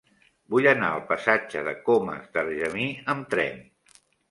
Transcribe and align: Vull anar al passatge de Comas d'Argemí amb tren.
Vull 0.53 0.67
anar 0.71 0.89
al 0.93 1.03
passatge 1.11 1.61
de 1.69 1.75
Comas 1.91 2.33
d'Argemí 2.39 2.89
amb 3.17 3.31
tren. 3.37 3.65